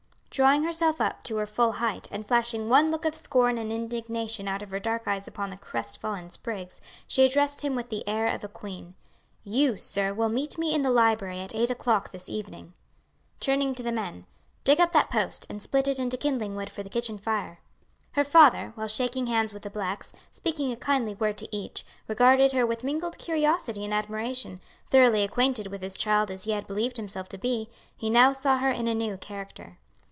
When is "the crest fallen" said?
5.49-6.29